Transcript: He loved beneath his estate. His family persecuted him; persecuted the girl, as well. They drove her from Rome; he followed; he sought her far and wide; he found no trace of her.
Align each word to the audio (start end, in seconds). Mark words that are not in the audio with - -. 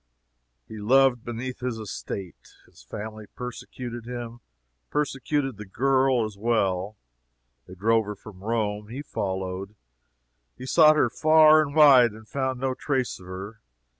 He 0.67 0.77
loved 0.79 1.23
beneath 1.23 1.59
his 1.59 1.77
estate. 1.77 2.55
His 2.65 2.81
family 2.81 3.27
persecuted 3.35 4.05
him; 4.07 4.39
persecuted 4.89 5.57
the 5.57 5.65
girl, 5.67 6.25
as 6.25 6.35
well. 6.39 6.97
They 7.67 7.75
drove 7.75 8.05
her 8.05 8.15
from 8.15 8.43
Rome; 8.43 8.87
he 8.87 9.03
followed; 9.03 9.75
he 10.57 10.65
sought 10.65 10.95
her 10.95 11.11
far 11.11 11.61
and 11.61 11.75
wide; 11.75 12.13
he 12.13 12.19
found 12.25 12.59
no 12.59 12.73
trace 12.73 13.19
of 13.19 13.27
her. 13.27 13.61